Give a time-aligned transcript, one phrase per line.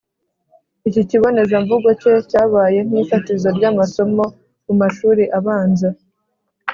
[0.87, 4.25] Iki kibonezamvugo ke cyabaye nk’ifatizo ry’amasomo
[4.65, 5.89] mu mashuri abanza.